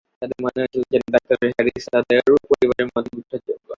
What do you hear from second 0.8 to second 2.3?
যেন ডঃ হ্যারিস তাদের